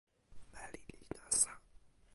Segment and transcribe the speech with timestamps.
[0.53, 1.51] meli li nasa.